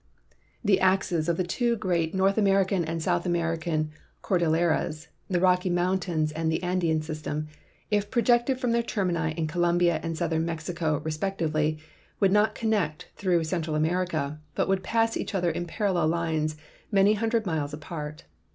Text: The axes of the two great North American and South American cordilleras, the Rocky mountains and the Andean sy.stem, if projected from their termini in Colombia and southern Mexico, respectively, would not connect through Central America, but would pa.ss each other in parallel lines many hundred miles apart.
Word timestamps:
The 0.65 0.79
axes 0.79 1.29
of 1.29 1.37
the 1.37 1.43
two 1.43 1.75
great 1.75 2.15
North 2.15 2.35
American 2.39 2.83
and 2.83 2.99
South 3.03 3.23
American 3.23 3.91
cordilleras, 4.23 5.09
the 5.29 5.39
Rocky 5.39 5.69
mountains 5.69 6.31
and 6.31 6.51
the 6.51 6.63
Andean 6.63 7.03
sy.stem, 7.03 7.47
if 7.91 8.09
projected 8.09 8.59
from 8.59 8.71
their 8.71 8.81
termini 8.81 9.31
in 9.37 9.45
Colombia 9.45 9.99
and 10.01 10.17
southern 10.17 10.43
Mexico, 10.43 10.97
respectively, 11.05 11.77
would 12.19 12.31
not 12.31 12.55
connect 12.55 13.09
through 13.15 13.43
Central 13.43 13.75
America, 13.75 14.39
but 14.55 14.67
would 14.67 14.83
pa.ss 14.83 15.15
each 15.17 15.35
other 15.35 15.51
in 15.51 15.65
parallel 15.67 16.07
lines 16.07 16.55
many 16.91 17.13
hundred 17.13 17.45
miles 17.45 17.71
apart. 17.71 18.23